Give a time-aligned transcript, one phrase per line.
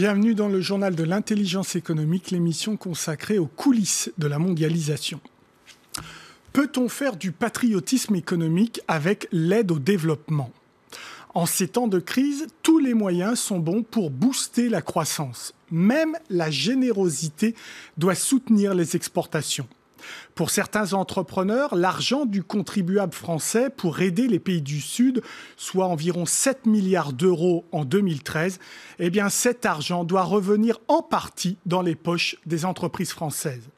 [0.00, 5.20] Bienvenue dans le journal de l'intelligence économique, l'émission consacrée aux coulisses de la mondialisation.
[6.54, 10.52] Peut-on faire du patriotisme économique avec l'aide au développement?
[11.34, 15.52] En ces temps de crise, tous les moyens sont bons pour booster la croissance.
[15.70, 17.54] Même la générosité
[17.98, 19.68] doit soutenir les exportations.
[20.34, 25.22] Pour certains entrepreneurs, l'argent du contribuable français pour aider les pays du Sud,
[25.56, 28.58] soit environ 7 milliards d'euros en 2013,
[28.98, 33.68] eh bien cet argent doit revenir en partie dans les poches des entreprises françaises.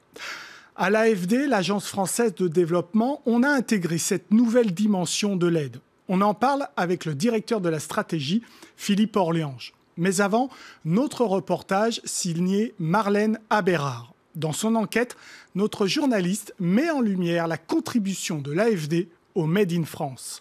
[0.76, 5.80] À l'AFD, l'Agence française de développement, on a intégré cette nouvelle dimension de l'aide.
[6.08, 8.42] On en parle avec le directeur de la stratégie,
[8.76, 9.74] Philippe Orléange.
[9.96, 10.48] Mais avant,
[10.84, 14.12] notre reportage signé Marlène Abérard.
[14.34, 15.16] Dans son enquête,
[15.54, 20.40] notre journaliste met en lumière la contribution de l'AFD au Made in France.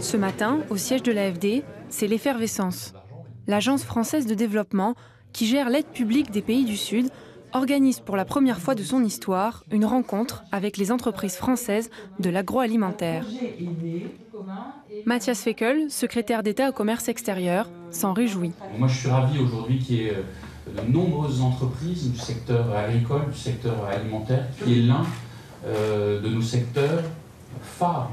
[0.00, 2.94] Ce matin, au siège de l'AFD, c'est l'effervescence.
[3.46, 4.94] L'Agence française de développement,
[5.32, 7.08] qui gère l'aide publique des pays du Sud,
[7.52, 12.30] organise pour la première fois de son histoire une rencontre avec les entreprises françaises de
[12.30, 13.24] l'agroalimentaire.
[15.04, 18.52] Mathias Feckel, secrétaire d'État au commerce extérieur, s'en réjouit.
[18.78, 23.30] Moi, je suis ravi aujourd'hui qu'il y ait euh, de nombreuses entreprises du secteur agricole,
[23.30, 25.04] du secteur alimentaire, qui est l'un
[25.66, 27.02] euh, de nos secteurs
[27.62, 28.10] phares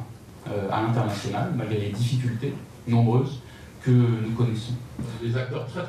[0.48, 2.54] euh, à l'international, malgré les difficultés
[2.88, 3.42] nombreuses
[3.82, 4.74] que nous connaissons.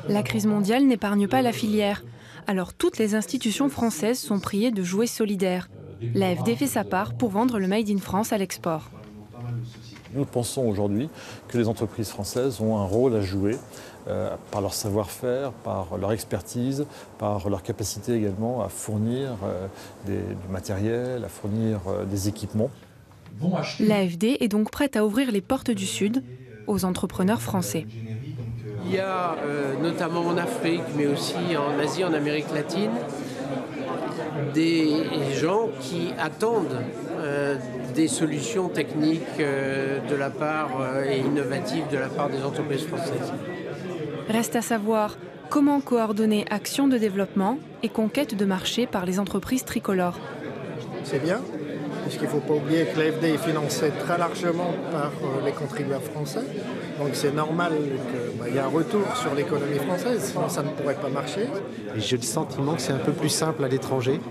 [0.07, 2.03] La crise mondiale n'épargne pas la filière.
[2.47, 5.69] Alors toutes les institutions françaises sont priées de jouer solidaire.
[6.15, 8.89] L'AFD fait sa part pour vendre le Made in France à l'export.
[10.13, 11.09] Nous pensons aujourd'hui
[11.49, 13.57] que les entreprises françaises ont un rôle à jouer
[14.07, 16.85] euh, par leur savoir-faire, par leur expertise,
[17.19, 19.67] par leur capacité également à fournir euh,
[20.05, 22.71] du matériel, à fournir euh, des équipements.
[23.81, 26.23] L'AFD est donc prête à ouvrir les portes du Sud
[26.67, 27.85] aux entrepreneurs français.
[28.89, 29.35] Il y a
[29.81, 32.91] notamment en Afrique, mais aussi en Asie, en Amérique latine,
[34.53, 35.03] des
[35.35, 36.79] gens qui attendent
[37.93, 40.69] des solutions techniques de la part
[41.09, 43.33] et innovatives de la part des entreprises françaises.
[44.29, 45.17] Reste à savoir
[45.49, 50.19] comment coordonner action de développement et conquête de marché par les entreprises tricolores.
[51.03, 51.41] C'est bien,
[52.07, 56.03] puisqu'il ne faut pas oublier que l'AFD est financée très largement par euh, les contribuables
[56.03, 56.39] français.
[56.99, 60.69] Donc c'est normal qu'il bah, y ait un retour sur l'économie française, sinon ça ne
[60.69, 61.47] pourrait pas marcher.
[61.97, 64.21] J'ai le sentiment que c'est un peu plus simple à l'étranger,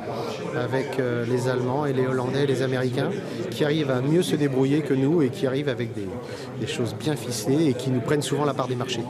[0.56, 3.10] avec euh, les Allemands et les Hollandais et les Américains,
[3.50, 7.15] qui arrivent à mieux se débrouiller que nous et qui arrivent avec des choses bien
[7.15, 9.04] ficelées et qui nous prennent souvent la part des marchés.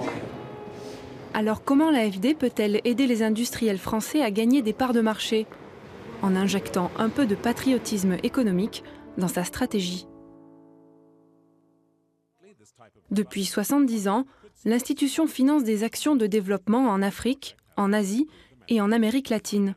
[1.34, 5.46] Alors comment l'AFD peut-elle aider les industriels français à gagner des parts de marché?
[6.26, 8.82] En injectant un peu de patriotisme économique
[9.16, 10.08] dans sa stratégie.
[13.12, 14.26] Depuis 70 ans,
[14.64, 18.26] l'institution finance des actions de développement en Afrique, en Asie
[18.68, 19.76] et en Amérique latine.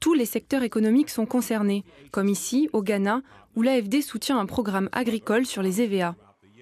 [0.00, 3.20] Tous les secteurs économiques sont concernés, comme ici au Ghana,
[3.54, 6.16] où l'AFD soutient un programme agricole sur les EVA.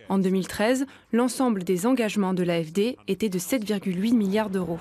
[0.09, 4.81] En 2013, l'ensemble des engagements de l'AFD était de 7,8 milliards d'euros.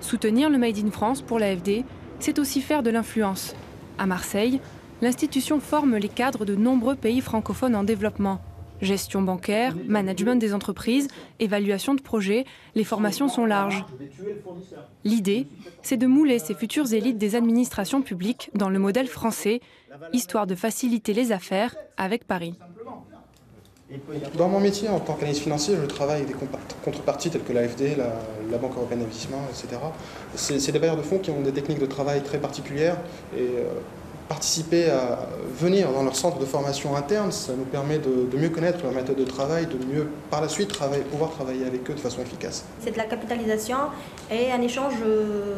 [0.00, 1.86] Soutenir le Made in France pour l'AFD,
[2.22, 3.56] c'est aussi faire de l'influence.
[3.98, 4.60] À Marseille,
[5.00, 8.40] l'institution forme les cadres de nombreux pays francophones en développement.
[8.80, 11.08] Gestion bancaire, management des entreprises,
[11.40, 12.44] évaluation de projets,
[12.76, 13.84] les formations sont larges.
[15.04, 15.48] L'idée,
[15.82, 19.60] c'est de mouler ces futures élites des administrations publiques dans le modèle français,
[20.12, 22.54] histoire de faciliter les affaires avec Paris.
[24.36, 26.46] Dans mon métier en tant qu'analyste financier, je travaille avec des
[26.84, 29.80] contreparties telles que l'AFD, la, Banque européenne d'investissement, etc.
[30.34, 32.96] C'est des bailleurs de fonds qui ont des techniques de travail très particulières
[33.36, 33.64] et euh,
[34.28, 35.26] participer à
[35.58, 39.16] venir dans leur centre de formation interne, ça nous permet de, mieux connaître leur méthode
[39.16, 42.64] de travail, de mieux par la suite travailler, pouvoir travailler avec eux de façon efficace.
[42.80, 43.78] C'est de la capitalisation
[44.30, 44.94] et un échange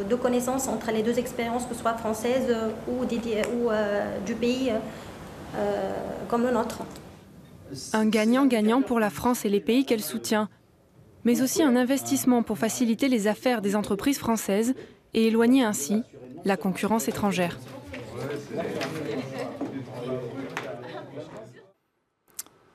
[0.09, 2.55] de connaissances entre les deux expériences, que ce soit françaises
[2.89, 4.73] ou, ou euh, du pays
[5.57, 5.93] euh,
[6.29, 6.79] comme le nôtre.
[7.93, 10.49] Un gagnant-gagnant pour la France et les pays qu'elle soutient,
[11.25, 14.75] mais aussi un investissement pour faciliter les affaires des entreprises françaises
[15.15, 16.03] et éloigner ainsi
[16.45, 17.59] la concurrence étrangère.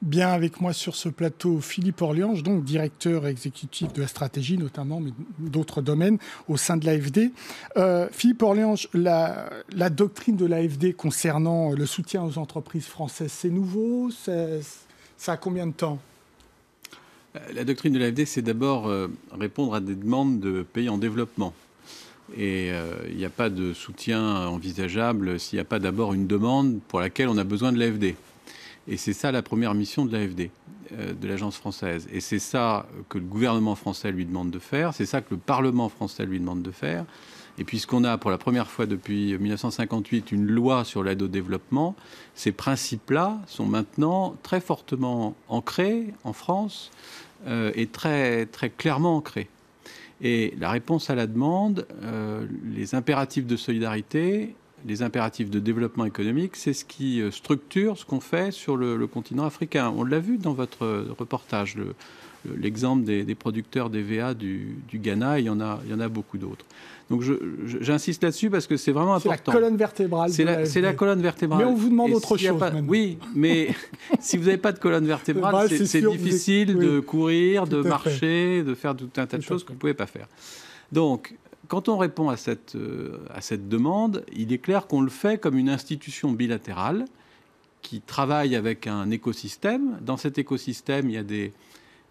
[0.01, 5.01] Bien avec moi sur ce plateau Philippe Orliange, donc directeur exécutif de la stratégie notamment,
[5.01, 6.17] mais d'autres domaines
[6.47, 7.31] au sein de l'AFD.
[7.75, 13.49] Euh, Philippe Orliange, la, la doctrine de l'AFD concernant le soutien aux entreprises françaises, c'est
[13.49, 14.09] nouveau?
[15.19, 15.99] Ça a combien de temps
[17.35, 19.07] euh, La doctrine de l'AFD, c'est d'abord euh,
[19.37, 21.53] répondre à des demandes de pays en développement.
[22.37, 22.69] Et
[23.09, 26.99] il n'y a pas de soutien envisageable s'il n'y a pas d'abord une demande pour
[26.99, 28.15] laquelle on a besoin de l'AFD.
[28.89, 30.49] Et c'est ça la première mission de l'AFD,
[30.93, 32.07] euh, de l'agence française.
[32.11, 35.37] Et c'est ça que le gouvernement français lui demande de faire, c'est ça que le
[35.37, 37.05] Parlement français lui demande de faire.
[37.59, 41.93] Et puisqu'on a pour la première fois depuis 1958 une loi sur l'aide au développement,
[42.33, 46.89] ces principes-là sont maintenant très fortement ancrés en France
[47.47, 49.49] euh, et très, très clairement ancrés.
[50.21, 54.55] Et la réponse à la demande, euh, les impératifs de solidarité,
[54.85, 59.05] les impératifs de développement économique, c'est ce qui euh, structure ce qu'on fait sur le,
[59.05, 59.93] continent africain.
[59.97, 61.75] On l'a vu dans votre reportage,
[62.45, 66.09] l'exemple des, producteurs d'EVA du, du Ghana, il y en a, il y en a
[66.09, 66.65] beaucoup d'autres.
[67.09, 67.23] Donc
[67.81, 69.51] j'insiste là-dessus parce que c'est vraiment important.
[69.51, 70.31] C'est la colonne vertébrale.
[70.31, 71.59] C'est la, colonne vertébrale.
[71.59, 72.61] Mais on vous demande autre chose.
[72.87, 73.69] oui, mais
[74.19, 78.95] si vous n'avez pas de colonne vertébrale, c'est difficile de courir, de marcher, de faire
[78.95, 80.27] tout un tas de choses que vous ne pouvez pas faire.
[80.91, 81.35] Donc,
[81.67, 85.39] quand on répond à cette, euh, à cette demande, il est clair qu'on le fait
[85.39, 87.05] comme une institution bilatérale
[87.83, 89.99] qui travaille avec un écosystème.
[90.01, 91.53] Dans cet écosystème, il y a des,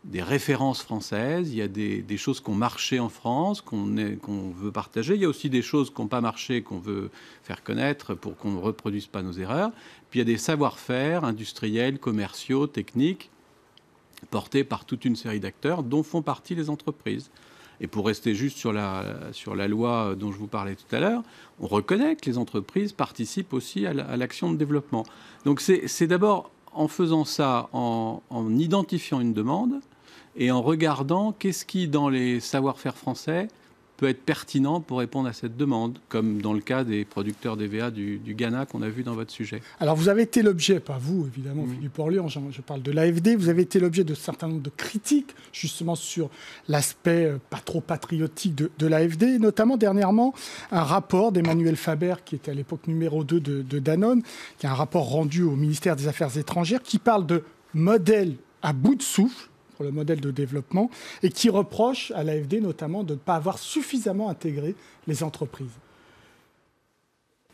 [0.09, 4.73] des références françaises, il y a des, choses qui ont marché en France, qu'on veut
[4.73, 5.15] partager.
[5.15, 7.11] Il y a aussi des choses qui n'ont pas marché, qu'on veut
[7.43, 9.71] faire connaître pour qu'on ne reproduise pas nos erreurs.
[10.11, 13.31] Puis il y a des savoir-faire industriels, commerciaux, techniques,
[14.31, 17.31] portés par toute une série d'acteurs, dont font partie les entreprises.
[17.81, 21.01] Et pour rester juste sur la, sur la loi dont je vous parlais tout à
[21.01, 21.23] l'heure,
[21.61, 25.05] on reconnaît que les entreprises participent aussi à l'action de développement.
[25.45, 28.21] Donc c'est d'abord en faisant ça, en,
[28.57, 29.81] identifiant une demande
[30.39, 33.49] et en regardant qu'est-ce qui, dans les savoir-faire français,
[33.97, 37.91] peut être pertinent pour répondre à cette demande, comme dans le cas des producteurs d'EVA
[37.91, 39.61] du, du Ghana qu'on a vu dans votre sujet?
[39.81, 43.49] Alors vous avez été l'objet, pas vous évidemment, Philippe Orléans, je, parle de l'AFD, vous
[43.49, 46.31] avez été l'objet de certains nombre de critiques justement sur
[46.69, 50.33] l'aspect euh, pas trop patriotique de, de l'AFD, notamment dernièrement
[50.71, 54.23] un rapport d'Emmanuel Faber, qui était à l'époque numéro 2 de, de Danone,
[54.59, 57.43] qui est un rapport rendu au ministère des Affaires étrangères, qui parle de
[57.75, 59.49] modèle à bout de souffle
[59.85, 60.91] le modèle de développement,
[61.23, 64.75] et qui reproche à l'AFD notamment de ne pas avoir suffisamment intégré
[65.07, 65.67] les entreprises.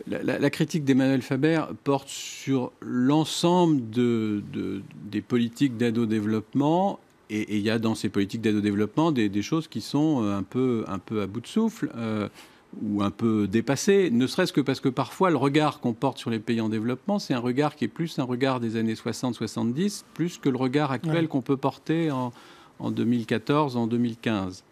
[0.09, 4.43] La, critique d'Emmanuel Faber porte sur l'ensemble de,
[5.05, 6.99] des politiques d'aide au développement
[7.31, 10.43] et il y a dans ces politiques d'aide au développement des, choses qui sont un
[10.43, 11.91] peu, un peu à bout de souffle.
[11.97, 12.29] Euh,
[12.83, 16.31] ou un peu dépassé, ne serait-ce que parce que parfois le regard qu'on porte sur
[16.31, 20.05] les pays en développement, c'est un regard qui est plus un regard des années 60-70,
[20.15, 22.33] plus que le regard actuel qu'on peut porter en,
[22.79, 24.65] en, 2014, en 2015.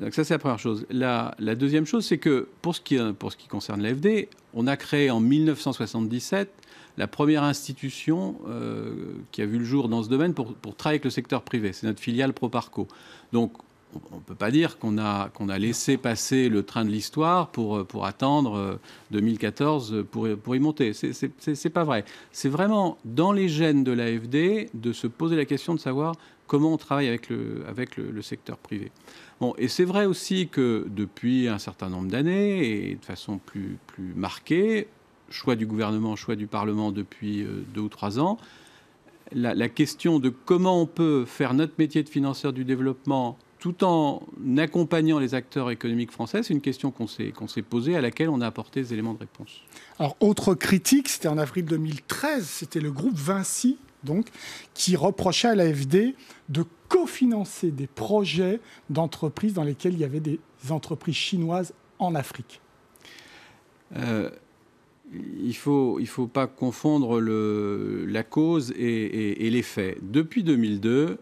[0.00, 0.86] Donc ça, c'est la première chose.
[0.90, 4.66] La, la deuxième chose, c'est que pour ce, qui, pour ce qui concerne l'AFD, on
[4.66, 6.50] a créé en 1977
[6.98, 10.96] la première institution euh, qui a vu le jour dans ce domaine pour, pour travailler
[10.96, 11.72] avec le secteur privé.
[11.72, 12.86] C'est notre filiale Proparco.
[13.32, 13.52] Donc
[14.10, 17.48] on ne peut pas dire qu'on a, qu'on a laissé passer le train de l'histoire
[17.48, 18.78] pour, pour attendre
[19.10, 20.92] 2014 euh, pour, pour y monter.
[20.92, 22.04] Ce n'est pas vrai.
[22.30, 26.14] C'est vraiment dans les gènes de l'AFD de se poser la question de savoir
[26.46, 28.92] comment on travaille avec le, avec le, secteur privé.
[29.40, 33.78] Bon, et c'est vrai aussi que depuis un certain nombre d'années, et de façon plus,
[33.86, 34.88] plus marquée,
[35.30, 38.36] choix du gouvernement, choix du Parlement depuis euh, deux ou trois ans,
[39.32, 43.84] la, la question de comment on peut faire notre métier de financeur du développement tout
[43.84, 44.24] en
[44.56, 48.46] accompagnant les acteurs économiques français C'est une question qu'on s'est, posée, à laquelle on a
[48.48, 49.60] apporté des éléments de réponse.
[50.00, 54.26] Alors, autre critique, c'était en avril 2013, c'était le groupe Vinci, donc,
[54.74, 56.16] qui reprochait à l'AFD
[56.48, 58.58] de cofinancer des projets
[58.90, 62.60] d'entreprises dans lesquels il y avait des entreprises chinoises en Afrique.
[63.94, 64.28] Euh,
[65.12, 69.98] il ne faut, il faut pas confondre le, la cause et, et les faits.
[70.02, 71.20] Depuis 2002,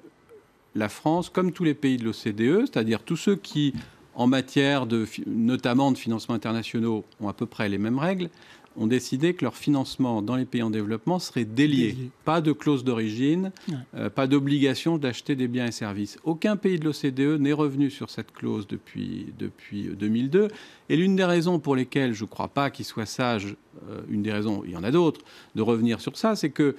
[0.74, 3.74] la France, comme tous les pays de l'OCDE, c'est-à-dire tous ceux qui,
[4.14, 8.30] en matière de, notamment de financement internationaux, ont à peu près les mêmes règles,
[8.76, 11.96] ont décidé que leur financement dans les pays en développement serait délié.
[12.24, 13.50] Pas de clause d'origine,
[13.94, 16.18] euh, pas d'obligation d'acheter des biens et services.
[16.24, 20.48] Aucun pays de l'OCDE n'est revenu sur cette clause depuis, depuis 2002.
[20.88, 23.56] Et l'une des raisons pour lesquelles je ne crois pas qu'il soit sage,
[23.88, 25.20] euh, une des raisons, il y en a d'autres,
[25.56, 26.76] de revenir sur ça, c'est que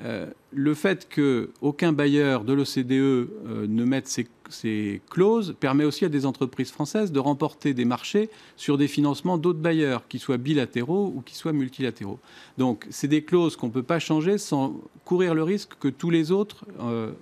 [0.00, 3.26] euh, le fait qu'aucun bailleur de l'OCDE euh,
[3.68, 4.26] ne mette ces,
[5.08, 9.58] clauses permet aussi à des entreprises françaises de remporter des marchés sur des financements d'autres
[9.58, 12.18] bailleurs, qu'ils soient bilatéraux ou qu'ils soient multilatéraux.
[12.58, 16.10] Donc, c'est des clauses qu'on ne peut pas changer sans courir le risque que tous
[16.10, 17.12] les autres euh,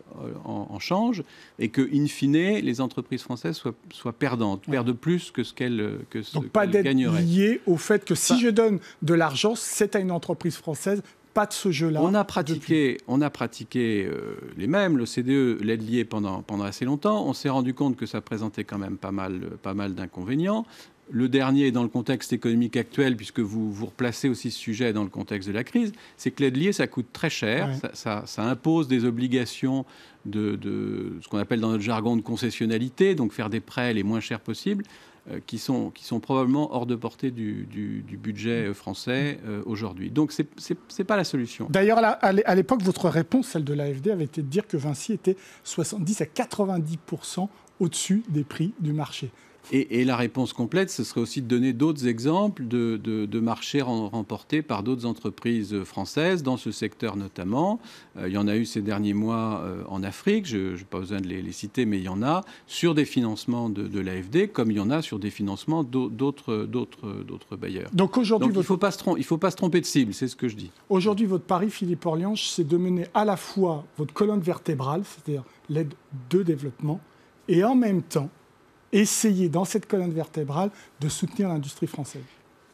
[0.45, 1.23] en, changent
[1.61, 3.63] et que, in fine, les entreprises françaises
[3.93, 8.17] soient, perdantes, perdent plus que ce qu'elles que Donc, pas d'être lié au fait que
[8.17, 11.01] si je donne de l'argent, c'est à une entreprise française,
[11.41, 12.03] pas de ce jeu-là.
[12.03, 14.99] On a pratiqué, on a pratiqué euh, les mêmes.
[14.99, 17.27] Le CDE l'aide liée pendant, pendant assez longtemps.
[17.27, 20.67] On s'est rendu compte que ça présentait quand même pas mal, pas mal d'inconvénients.
[21.11, 25.03] le dernier dans le contexte économique actuel, puisque vous, vous replacez aussi ce sujet dans
[25.03, 28.87] le contexte de la crise, c'est que l'aide liée, ça coûte très cher, ça, impose
[28.87, 29.87] des obligations
[30.27, 30.59] de,
[31.23, 34.41] ce qu'on appelle dans notre jargon de concessionnalité, donc faire des prêts les moins chers
[34.41, 34.85] possibles.
[35.31, 40.11] Euh, qui, sont, qui sont probablement hors de portée du, budget euh, français euh, aujourd'hui.
[40.11, 41.67] Donc ce n'est pas la solution.
[41.71, 45.37] D'ailleurs, à l'époque, votre réponse, celle de l'AFD, avait été de dire que Vinci était
[45.65, 47.49] 70 à 90%
[47.81, 49.31] au-dessus des prix du marché.
[49.73, 54.83] Et, la réponse complète, ce serait aussi de donner d'autres exemples de, marchés remportés par
[54.83, 57.81] d'autres entreprises françaises, dans ce secteur notamment.
[58.17, 60.99] Euh, il y en a eu ces derniers mois euh, en Afrique, je n'ai pas
[60.99, 64.71] besoin de les, citer, mais il y en a, sur des financements de, l'AFD, comme
[64.71, 67.91] il y en a sur des financements d'autres bailleurs.
[67.93, 70.71] Donc aujourd'hui, il ne faut, pas se tromper de cible, c'est ce que je dis.
[70.89, 75.45] Aujourd'hui, votre pari, Philippe Orliange, c'est de mener à la fois votre colonne vertébrale, c'est-à-dire
[75.69, 75.95] l'aide
[76.31, 77.01] de développement,
[77.49, 78.31] et en même temps
[78.93, 80.71] essayer dans cette colonne vertébrale
[81.01, 82.23] de soutenir l'industrie française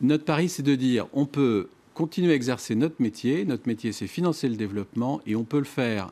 [0.01, 3.45] Notre pari, c'est de dire on peut continuer à exercer notre métier.
[3.45, 6.11] Notre métier, c'est financer le développement et on peut le faire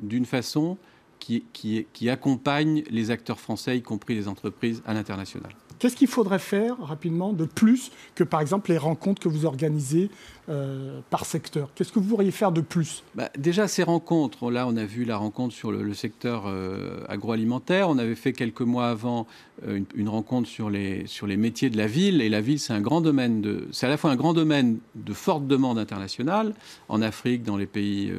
[0.00, 0.78] d'une façon
[1.18, 5.52] qui, qui, qui accompagne les acteurs français, y compris les entreprises à l'international.
[5.78, 10.10] Qu'est-ce qu'il faudrait faire rapidement de plus que par exemple les rencontres que vous organisez
[10.48, 11.70] euh, par secteur?
[11.74, 13.04] Qu'est-ce que vous pourriez faire de plus?
[13.14, 17.88] Bah, Déjà ces rencontres, là on a vu la rencontre sur le, secteur euh, agroalimentaire,
[17.88, 19.26] on avait fait quelques mois avant
[19.66, 22.72] euh, une, rencontre sur les, sur les métiers de la ville, et la ville c'est
[22.72, 26.54] un grand domaine de, c'est à la fois un grand domaine de forte demande internationale,
[26.88, 28.12] en Afrique, dans les pays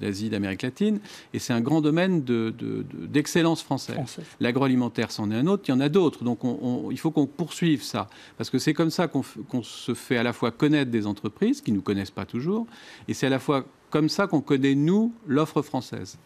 [0.00, 1.00] d'Asie, d'Amérique latine,
[1.34, 3.96] et c'est un grand domaine d'excellence de, française.
[4.40, 7.26] L'agroalimentaire c'en est un autre, il y en a d'autres, donc on il faut qu'on
[7.26, 8.08] poursuive ça,
[8.38, 11.72] parce que c'est comme ça qu'on se fait à la fois connaître des entreprises qui
[11.72, 12.66] ne nous connaissent pas toujours,
[13.08, 16.18] et c'est à la fois comme ça qu'on connaît, nous, l'offre française.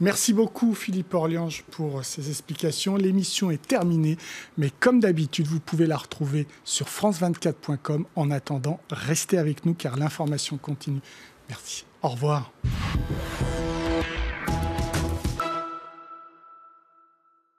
[0.00, 2.96] Merci beaucoup Philippe Orliange pour ces explications.
[2.96, 4.16] L'émission est terminée,
[4.58, 8.06] mais comme d'habitude, vous pouvez la retrouver sur france24.com.
[8.16, 11.00] En attendant, restez avec nous car l'information continue.
[11.48, 11.84] Merci.
[12.02, 12.52] Au revoir.